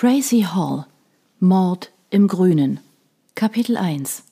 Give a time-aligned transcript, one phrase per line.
[0.00, 0.86] Tracy Hall
[1.40, 2.78] Mord im Grünen
[3.34, 4.22] Kapitel 1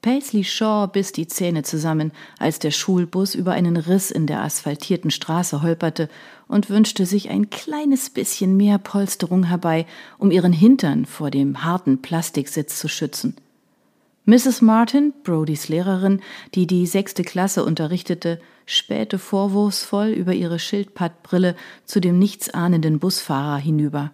[0.00, 5.10] Paisley Shaw biss die Zähne zusammen, als der Schulbus über einen Riss in der asphaltierten
[5.10, 6.08] Straße holperte
[6.48, 9.84] und wünschte sich ein kleines bisschen mehr Polsterung herbei,
[10.16, 13.36] um ihren Hintern vor dem harten Plastiksitz zu schützen.
[14.24, 14.62] Mrs.
[14.62, 16.22] Martin, Brodys Lehrerin,
[16.54, 24.12] die die sechste Klasse unterrichtete, spähte vorwurfsvoll über ihre Schildpattbrille zu dem nichtsahnenden Busfahrer hinüber.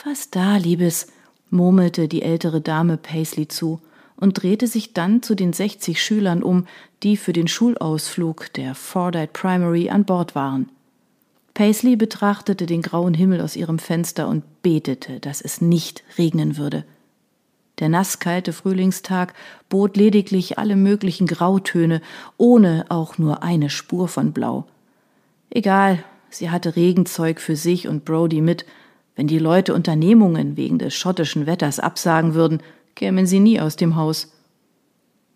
[0.00, 1.08] Fast da, Liebes,
[1.50, 3.80] murmelte die ältere Dame Paisley zu
[4.14, 6.68] und drehte sich dann zu den sechzig Schülern um,
[7.02, 10.68] die für den Schulausflug der Fordite Primary an Bord waren.
[11.52, 16.84] Paisley betrachtete den grauen Himmel aus ihrem Fenster und betete, dass es nicht regnen würde.
[17.80, 19.34] Der nasskalte Frühlingstag
[19.68, 22.02] bot lediglich alle möglichen Grautöne,
[22.36, 24.64] ohne auch nur eine Spur von Blau.
[25.50, 28.64] Egal, sie hatte Regenzeug für sich und Brody mit.
[29.18, 32.62] Wenn die Leute Unternehmungen wegen des schottischen Wetters absagen würden,
[32.94, 34.30] kämen sie nie aus dem Haus.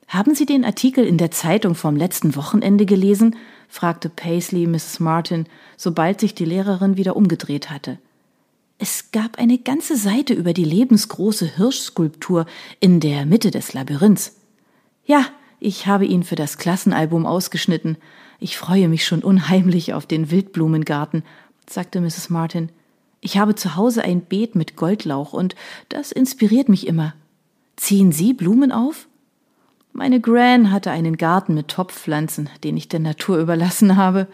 [0.07, 3.35] Haben Sie den Artikel in der Zeitung vom letzten Wochenende gelesen?
[3.69, 5.01] fragte Paisley Mrs.
[5.01, 7.99] Martin, sobald sich die Lehrerin wieder umgedreht hatte.
[8.79, 12.47] Es gab eine ganze Seite über die lebensgroße Hirschskulptur
[12.79, 14.37] in der Mitte des Labyrinths.
[15.05, 15.27] Ja,
[15.59, 17.97] ich habe ihn für das Klassenalbum ausgeschnitten.
[18.39, 21.25] Ich freue mich schon unheimlich auf den Wildblumengarten,
[21.69, 22.31] sagte Mrs.
[22.31, 22.71] Martin.
[23.25, 25.55] Ich habe zu Hause ein Beet mit Goldlauch und
[25.89, 27.15] das inspiriert mich immer.
[27.77, 29.07] Ziehen Sie Blumen auf?
[29.93, 34.27] Meine Gran hatte einen Garten mit Topfpflanzen, den ich der Natur überlassen habe.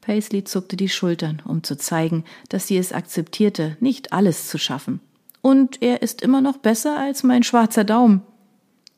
[0.00, 5.00] Paisley zuckte die Schultern, um zu zeigen, dass sie es akzeptierte, nicht alles zu schaffen.
[5.40, 8.22] Und er ist immer noch besser als mein schwarzer Daumen.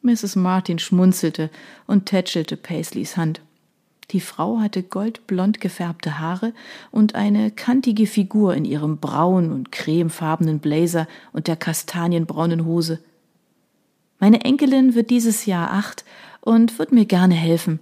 [0.01, 0.37] Mrs.
[0.37, 1.51] Martin schmunzelte
[1.87, 3.43] und tätschelte Paisleys Hand.
[4.13, 6.53] Die Frau hatte goldblond gefärbte Haare
[6.93, 13.01] und eine kantige Figur in ihrem braun und cremefarbenen Blazer und der kastanienbraunen Hose.
[14.21, 16.05] Meine Enkelin wird dieses Jahr acht
[16.41, 17.81] und wird mir gerne helfen.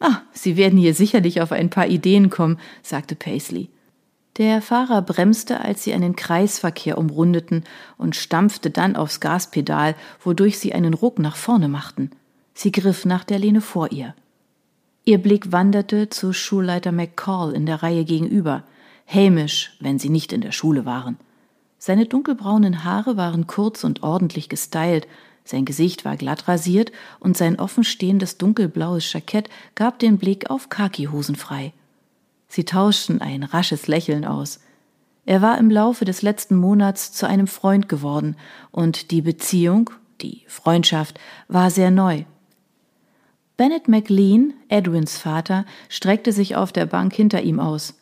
[0.00, 3.68] Ah, Sie werden hier sicherlich auf ein paar Ideen kommen, sagte Paisley.
[4.38, 7.64] Der Fahrer bremste, als sie einen Kreisverkehr umrundeten
[7.98, 9.94] und stampfte dann aufs Gaspedal,
[10.24, 12.10] wodurch sie einen Ruck nach vorne machten.
[12.54, 14.14] Sie griff nach der Lehne vor ihr.
[15.04, 18.64] Ihr Blick wanderte zu Schulleiter McCall in der Reihe gegenüber,
[19.04, 21.16] hämisch, wenn sie nicht in der Schule waren.
[21.78, 25.08] Seine dunkelbraunen Haare waren kurz und ordentlich gestylt,
[25.44, 31.34] sein Gesicht war glatt rasiert und sein offenstehendes dunkelblaues Jackett gab den Blick auf Khakihosen
[31.34, 31.72] frei.
[32.46, 34.60] Sie tauschten ein rasches Lächeln aus.
[35.24, 38.36] Er war im Laufe des letzten Monats zu einem Freund geworden
[38.70, 39.90] und die Beziehung,
[40.20, 41.18] die Freundschaft,
[41.48, 42.24] war sehr neu.
[43.60, 47.92] Bennett McLean, Edwins Vater, streckte sich auf der Bank hinter ihm aus.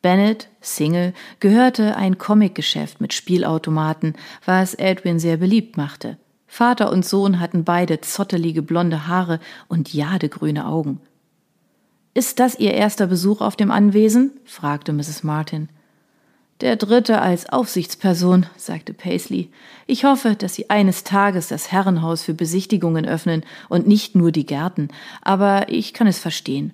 [0.00, 4.14] Bennett, Single, gehörte ein Comicgeschäft mit Spielautomaten,
[4.46, 6.16] was Edwin sehr beliebt machte.
[6.46, 10.98] Vater und Sohn hatten beide zottelige blonde Haare und jadegrüne Augen.
[12.14, 14.30] Ist das Ihr erster Besuch auf dem Anwesen?
[14.46, 15.24] fragte Mrs.
[15.24, 15.68] Martin.
[16.62, 19.50] Der dritte als Aufsichtsperson, sagte Paisley.
[19.88, 24.46] Ich hoffe, dass Sie eines Tages das Herrenhaus für Besichtigungen öffnen und nicht nur die
[24.46, 24.86] Gärten,
[25.22, 26.72] aber ich kann es verstehen.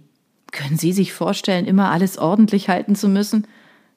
[0.52, 3.46] Können Sie sich vorstellen, immer alles ordentlich halten zu müssen?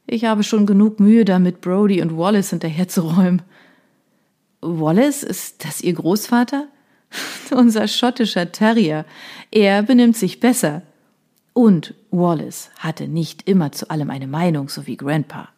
[0.08, 3.42] Ich habe schon genug Mühe damit, Brody und Wallace hinterherzuräumen.
[4.62, 6.68] Wallace, ist das Ihr Großvater?
[7.52, 9.04] Unser schottischer Terrier.
[9.52, 10.84] Er benimmt sich besser.
[11.52, 15.50] Und Wallace hatte nicht immer zu allem eine Meinung, so wie Grandpa.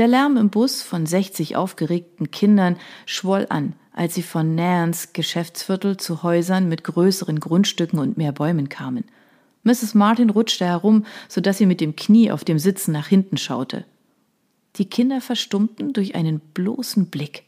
[0.00, 5.98] Der Lärm im Bus von 60 aufgeregten Kindern schwoll an, als sie von Nairns Geschäftsviertel
[5.98, 9.04] zu Häusern mit größeren Grundstücken und mehr Bäumen kamen.
[9.62, 9.92] Mrs.
[9.92, 13.84] Martin rutschte herum, so dass sie mit dem Knie auf dem Sitzen nach hinten schaute.
[14.76, 17.42] Die Kinder verstummten durch einen bloßen Blick.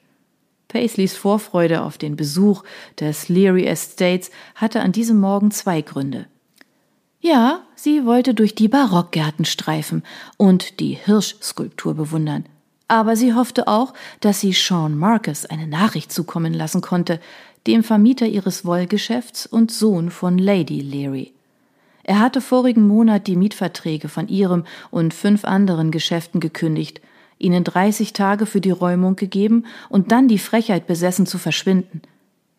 [0.68, 2.64] Paisleys Vorfreude auf den Besuch
[3.00, 6.26] des Leary Estates hatte an diesem Morgen zwei Gründe.
[7.22, 10.02] Ja, sie wollte durch die Barockgärten streifen
[10.36, 12.44] und die Hirschskulptur bewundern.
[12.88, 17.20] Aber sie hoffte auch, dass sie Sean Marcus eine Nachricht zukommen lassen konnte,
[17.66, 21.32] dem Vermieter ihres Wollgeschäfts und Sohn von Lady Leary.
[22.02, 27.00] Er hatte vorigen Monat die Mietverträge von ihrem und fünf anderen Geschäften gekündigt
[27.42, 32.02] ihnen 30 Tage für die Räumung gegeben und dann die Frechheit besessen zu verschwinden.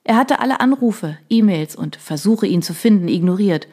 [0.03, 3.67] Er hatte alle Anrufe, E-Mails und Versuche, ihn zu finden, ignoriert.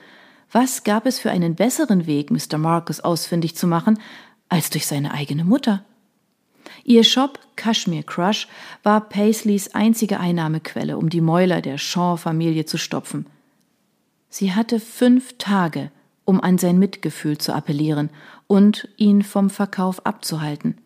[0.52, 2.58] Was gab es für einen besseren Weg, Mr.
[2.58, 4.00] Marcus ausfindig zu machen,
[4.48, 5.84] als durch seine eigene Mutter?
[6.84, 8.48] Ihr Shop Kashmir Crush
[8.82, 13.26] war Paisleys einzige Einnahmequelle, um die Mäuler der Shaw-Familie zu stopfen.
[14.28, 15.90] Sie hatte fünf Tage,
[16.24, 18.10] um an sein Mitgefühl zu appellieren
[18.46, 20.78] und ihn vom Verkauf abzuhalten.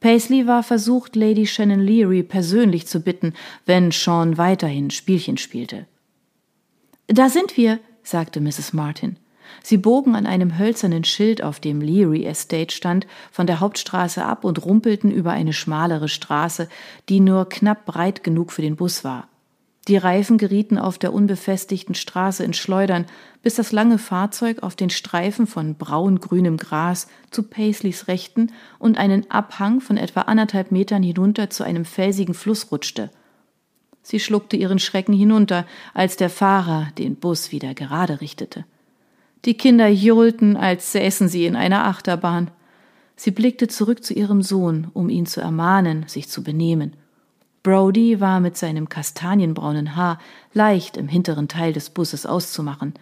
[0.00, 3.34] Paisley war versucht, Lady Shannon Leary persönlich zu bitten,
[3.66, 5.86] wenn Sean weiterhin Spielchen spielte.
[7.08, 8.72] Da sind wir, sagte Mrs.
[8.72, 9.16] Martin.
[9.62, 14.44] Sie bogen an einem hölzernen Schild, auf dem Leary Estate stand, von der Hauptstraße ab
[14.44, 16.68] und rumpelten über eine schmalere Straße,
[17.08, 19.28] die nur knapp breit genug für den Bus war.
[19.88, 23.06] Die Reifen gerieten auf der unbefestigten Straße in Schleudern,
[23.42, 29.30] bis das lange Fahrzeug auf den Streifen von braun-grünem Gras zu Paisleys Rechten und einen
[29.30, 33.10] Abhang von etwa anderthalb Metern hinunter zu einem felsigen Fluss rutschte.
[34.10, 38.64] Sie schluckte ihren Schrecken hinunter, als der Fahrer den Bus wieder gerade richtete.
[39.44, 42.50] Die Kinder johlten, als säßen sie in einer Achterbahn.
[43.16, 46.96] Sie blickte zurück zu ihrem Sohn, um ihn zu ermahnen, sich zu benehmen.
[47.62, 50.18] Brody war mit seinem kastanienbraunen Haar
[50.54, 52.94] leicht im hinteren Teil des Busses auszumachen,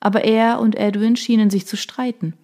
[0.00, 2.34] aber er und Edwin schienen sich zu streiten.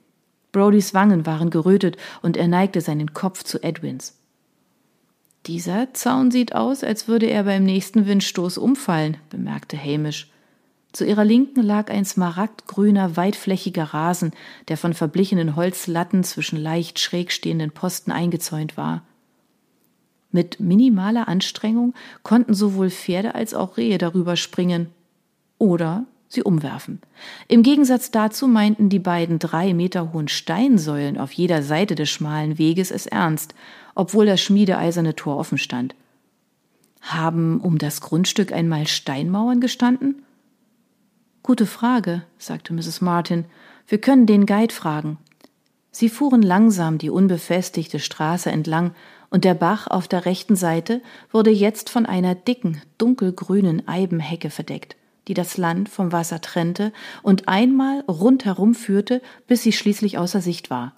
[0.52, 4.16] Brodys Wangen waren gerötet und er neigte seinen Kopf zu Edwins.
[5.46, 10.30] Dieser Zaun sieht aus, als würde er beim nächsten Windstoß umfallen, bemerkte Hamish.
[10.92, 14.32] Zu ihrer Linken lag ein smaragdgrüner, weitflächiger Rasen,
[14.68, 19.02] der von verblichenen Holzlatten zwischen leicht schräg stehenden Posten eingezäunt war.
[20.30, 24.88] Mit minimaler Anstrengung konnten sowohl Pferde als auch Rehe darüber springen
[25.58, 27.00] oder sie umwerfen.
[27.48, 32.58] Im Gegensatz dazu meinten die beiden drei Meter hohen Steinsäulen auf jeder Seite des schmalen
[32.58, 33.54] Weges es ernst,
[33.94, 35.94] obwohl das schmiedeeiserne Tor offen stand.
[37.00, 40.22] Haben um das Grundstück einmal Steinmauern gestanden?
[41.42, 43.02] Gute Frage, sagte Mrs.
[43.02, 43.44] Martin.
[43.86, 45.18] Wir können den Guide fragen.
[45.90, 48.94] Sie fuhren langsam die unbefestigte Straße entlang,
[49.30, 54.96] und der Bach auf der rechten Seite wurde jetzt von einer dicken, dunkelgrünen Eibenhecke verdeckt,
[55.26, 56.92] die das Land vom Wasser trennte
[57.22, 60.94] und einmal rundherum führte, bis sie schließlich außer Sicht war.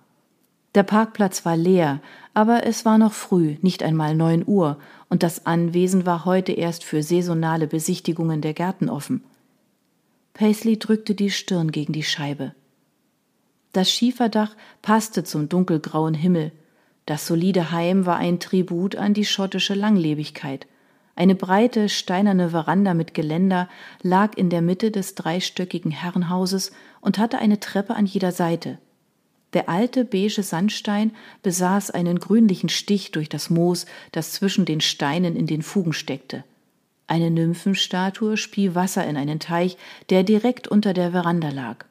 [0.76, 2.02] Der Parkplatz war leer,
[2.34, 4.76] aber es war noch früh, nicht einmal neun Uhr,
[5.08, 9.24] und das Anwesen war heute erst für saisonale Besichtigungen der Gärten offen.
[10.34, 12.54] Paisley drückte die Stirn gegen die Scheibe.
[13.72, 16.52] Das Schieferdach passte zum dunkelgrauen Himmel,
[17.06, 20.66] das solide Heim war ein Tribut an die schottische Langlebigkeit.
[21.14, 23.70] Eine breite, steinerne Veranda mit Geländer
[24.02, 28.76] lag in der Mitte des dreistöckigen Herrenhauses und hatte eine Treppe an jeder Seite.
[29.52, 31.12] Der alte beige Sandstein
[31.42, 36.44] besaß einen grünlichen Stich durch das Moos, das zwischen den Steinen in den Fugen steckte.
[37.06, 39.76] Eine Nymphenstatue spie Wasser in einen Teich,
[40.10, 41.84] der direkt unter der Veranda lag.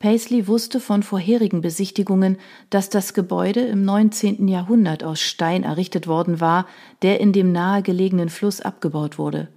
[0.00, 2.36] Paisley wusste von vorherigen Besichtigungen,
[2.68, 4.48] dass das Gebäude im 19.
[4.48, 6.66] Jahrhundert aus Stein errichtet worden war,
[7.00, 9.48] der in dem nahegelegenen Fluss abgebaut wurde.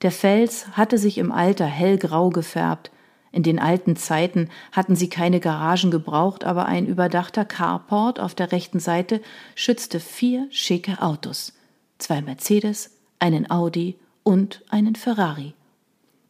[0.00, 2.90] Der Fels hatte sich im Alter hellgrau gefärbt.
[3.32, 8.52] In den alten Zeiten hatten sie keine Garagen gebraucht, aber ein überdachter Carport auf der
[8.52, 9.20] rechten Seite
[9.54, 11.52] schützte vier schicke Autos.
[11.98, 15.54] Zwei Mercedes, einen Audi und einen Ferrari.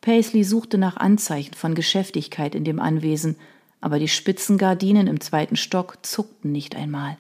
[0.00, 3.37] Paisley suchte nach Anzeichen von Geschäftigkeit in dem Anwesen,
[3.81, 7.16] aber die spitzen Gardinen im zweiten Stock zuckten nicht einmal.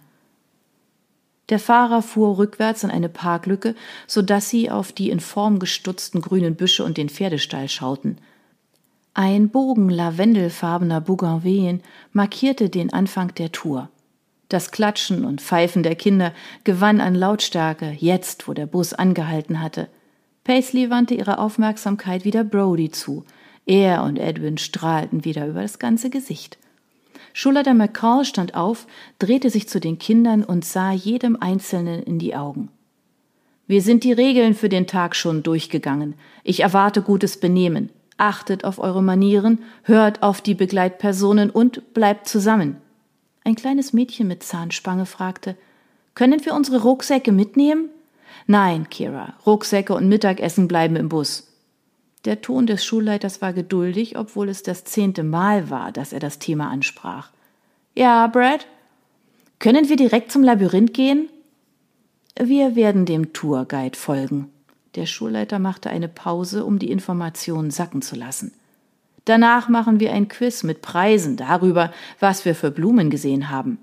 [1.48, 3.74] Der Fahrer fuhr rückwärts in eine Parklücke,
[4.06, 8.18] so dass sie auf die in Form gestutzten grünen Büsche und den Pferdestall schauten.
[9.18, 11.80] Ein Bogen lavendelfarbener Bougainvillien
[12.12, 13.88] markierte den Anfang der Tour.
[14.50, 16.34] Das Klatschen und Pfeifen der Kinder
[16.64, 19.88] gewann an Lautstärke, jetzt, wo der Bus angehalten hatte.
[20.44, 23.24] Paisley wandte ihre Aufmerksamkeit wieder Brody zu.
[23.64, 26.58] Er und Edwin strahlten wieder über das ganze Gesicht.
[27.32, 28.86] Schulleiter McCall stand auf,
[29.18, 32.68] drehte sich zu den Kindern und sah jedem Einzelnen in die Augen.
[33.66, 36.16] Wir sind die Regeln für den Tag schon durchgegangen.
[36.44, 37.88] Ich erwarte gutes Benehmen.
[38.18, 42.76] Achtet auf eure Manieren, hört auf die Begleitpersonen und bleibt zusammen.
[43.44, 45.56] Ein kleines Mädchen mit Zahnspange fragte,
[46.14, 47.90] können wir unsere Rucksäcke mitnehmen?
[48.46, 51.52] Nein, Kira, Rucksäcke und Mittagessen bleiben im Bus.
[52.24, 56.38] Der Ton des Schulleiters war geduldig, obwohl es das zehnte Mal war, dass er das
[56.38, 57.30] Thema ansprach.
[57.94, 58.66] Ja, Brad?
[59.58, 61.28] Können wir direkt zum Labyrinth gehen?
[62.38, 64.50] Wir werden dem Tourguide folgen.
[64.96, 68.52] Der Schulleiter machte eine Pause, um die Informationen sacken zu lassen.
[69.26, 73.78] Danach machen wir ein Quiz mit Preisen darüber, was wir für Blumen gesehen haben.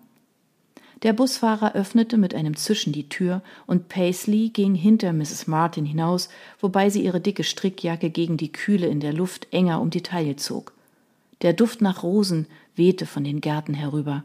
[1.04, 5.48] Der Busfahrer öffnete mit einem Zischen die Tür und Paisley ging hinter Mrs.
[5.48, 6.30] Martin hinaus,
[6.62, 10.38] wobei sie ihre dicke Strickjacke gegen die Kühle in der Luft enger um die Taille
[10.38, 10.72] zog.
[11.42, 14.24] Der Duft nach Rosen wehte von den Gärten herüber.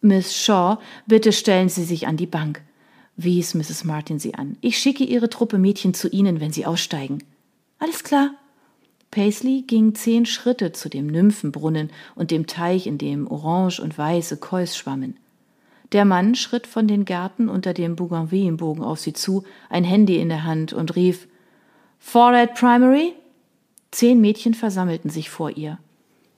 [0.00, 2.62] Miss Shaw, bitte stellen Sie sich an die Bank,
[3.16, 3.84] wies Mrs.
[3.84, 4.56] Martin sie an.
[4.60, 7.22] Ich schicke Ihre Truppe Mädchen zu Ihnen, wenn Sie aussteigen.
[7.78, 8.30] Alles klar.
[9.10, 14.36] Paisley ging zehn Schritte zu dem Nymphenbrunnen und dem Teich, in dem orange und weiße
[14.36, 15.16] Kois schwammen.
[15.92, 20.28] Der Mann schritt von den Gärten unter dem Bougainvillenbogen auf sie zu, ein Handy in
[20.28, 21.28] der Hand und rief
[21.98, 23.14] Forehead Primary?
[23.92, 25.78] Zehn Mädchen versammelten sich vor ihr.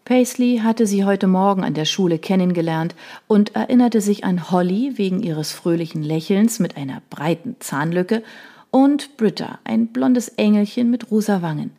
[0.08, 2.94] Paisley hatte sie heute Morgen an der Schule kennengelernt
[3.26, 8.22] und erinnerte sich an Holly wegen ihres fröhlichen Lächelns mit einer breiten Zahnlücke
[8.70, 11.72] und Britta, ein blondes Engelchen mit rosa Wangen.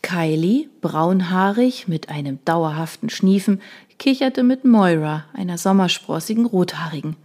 [0.00, 3.60] Kylie, braunhaarig mit einem dauerhaften Schniefen,
[3.98, 7.16] kicherte mit Moira, einer sommersprossigen Rothaarigen.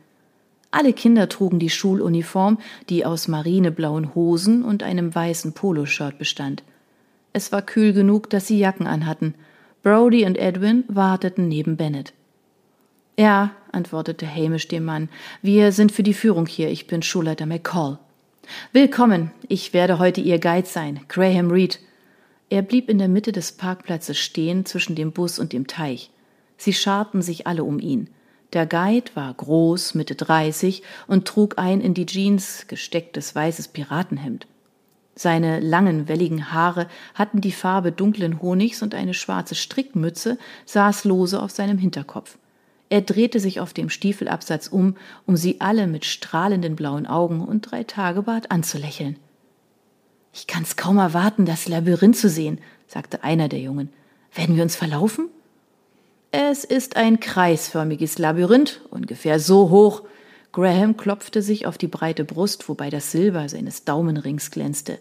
[0.71, 2.57] Alle Kinder trugen die Schuluniform,
[2.89, 6.63] die aus marineblauen Hosen und einem weißen Poloshirt bestand.
[7.31, 9.35] Es war kühl genug, dass sie Jacken anhatten.
[9.83, 12.13] Brody und Edwin warteten neben Bennett.
[13.19, 15.09] Ja, antwortete Hamish dem Mann,
[15.41, 16.69] wir sind für die Führung hier.
[16.69, 17.99] Ich bin Schulleiter McCall.
[18.71, 21.81] Willkommen, ich werde heute Ihr Guide sein, Graham Reed.
[22.49, 26.11] Er blieb in der Mitte des Parkplatzes stehen zwischen dem Bus und dem Teich.
[26.55, 28.09] Sie scharten sich alle um ihn.
[28.53, 34.47] Der Guide war groß, Mitte dreißig und trug ein in die Jeans gestecktes weißes Piratenhemd.
[35.15, 41.41] Seine langen, welligen Haare hatten die Farbe dunklen Honigs und eine schwarze Strickmütze saß lose
[41.41, 42.37] auf seinem Hinterkopf.
[42.89, 47.61] Er drehte sich auf dem Stiefelabsatz um, um sie alle mit strahlenden blauen Augen und
[47.61, 49.17] drei Tagebart anzulächeln.
[50.33, 53.89] Ich kann's kaum erwarten, das Labyrinth zu sehen, sagte einer der Jungen.
[54.33, 55.29] Werden wir uns verlaufen?
[56.31, 60.01] Es ist ein kreisförmiges Labyrinth, ungefähr so hoch.
[60.53, 64.99] Graham klopfte sich auf die breite Brust, wobei das Silber seines Daumenrings glänzte.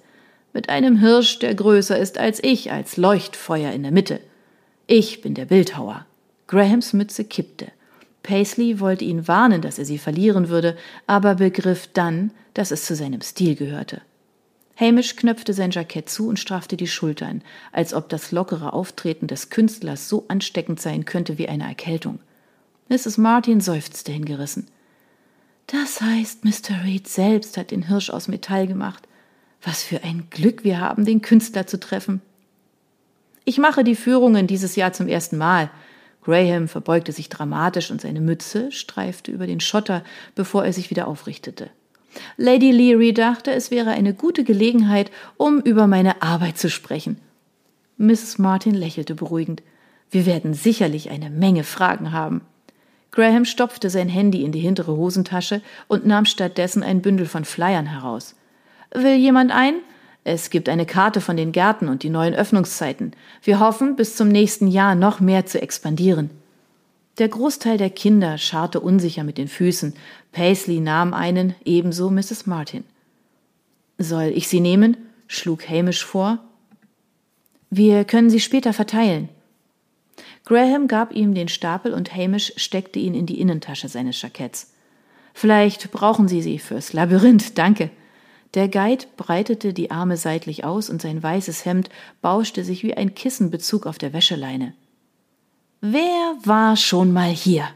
[0.54, 4.18] Mit einem Hirsch, der größer ist als ich, als Leuchtfeuer in der Mitte.
[4.86, 6.06] Ich bin der Bildhauer.
[6.46, 7.68] Grahams Mütze kippte.
[8.22, 12.94] Paisley wollte ihn warnen, dass er sie verlieren würde, aber begriff dann, dass es zu
[12.96, 14.00] seinem Stil gehörte.
[14.76, 17.42] Hamish knöpfte sein Jackett zu und straffte die Schultern,
[17.72, 22.20] als ob das lockere Auftreten des Künstlers so ansteckend sein könnte wie eine Erkältung.
[22.88, 23.18] Mrs.
[23.18, 24.66] Martin seufzte hingerissen.
[25.72, 26.84] Das heißt, Mr.
[26.84, 29.08] Reed selbst hat den Hirsch aus Metall gemacht.
[29.62, 32.20] Was für ein Glück wir haben, den Künstler zu treffen.
[33.46, 35.70] Ich mache die Führungen dieses Jahr zum ersten Mal.
[36.22, 41.08] Graham verbeugte sich dramatisch und seine Mütze streifte über den Schotter, bevor er sich wieder
[41.08, 41.70] aufrichtete.
[42.36, 47.18] Lady Leary dachte, es wäre eine gute Gelegenheit, um über meine Arbeit zu sprechen.
[47.96, 48.38] Mrs.
[48.38, 49.62] Martin lächelte beruhigend.
[50.10, 52.42] Wir werden sicherlich eine Menge Fragen haben.
[53.12, 57.86] Graham stopfte sein Handy in die hintere Hosentasche und nahm stattdessen ein Bündel von Flyern
[57.86, 58.34] heraus.
[58.92, 59.74] Will jemand ein?
[60.24, 63.12] Es gibt eine Karte von den Gärten und die neuen Öffnungszeiten.
[63.42, 66.30] Wir hoffen, bis zum nächsten Jahr noch mehr zu expandieren.
[67.18, 69.94] Der Großteil der Kinder scharrte unsicher mit den Füßen.
[70.32, 72.46] Paisley nahm einen, ebenso Mrs.
[72.46, 72.84] Martin.
[73.98, 74.96] Soll ich sie nehmen?
[75.26, 76.38] schlug Hamish vor.
[77.68, 79.28] Wir können sie später verteilen.
[80.44, 84.72] Graham gab ihm den Stapel und Hamish steckte ihn in die Innentasche seines Jacketts.
[85.34, 87.90] Vielleicht brauchen Sie sie fürs Labyrinth, danke.
[88.54, 91.88] Der Guide breitete die Arme seitlich aus und sein weißes Hemd
[92.20, 94.74] bauschte sich wie ein Kissenbezug auf der Wäscheleine.
[95.80, 97.68] Wer war schon mal hier?